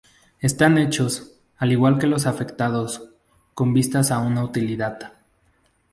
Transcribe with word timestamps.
Están 0.39 0.79
hechos, 0.79 1.39
al 1.59 1.71
igual 1.73 1.99
que 1.99 2.07
los 2.07 2.25
artefactos, 2.25 3.11
con 3.53 3.71
vistas 3.71 4.09
a 4.09 4.17
una 4.17 4.43
utilidad. 4.43 4.97